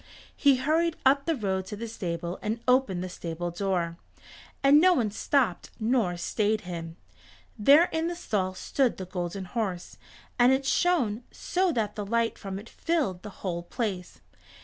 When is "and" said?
2.41-2.59, 4.63-4.81, 10.39-10.51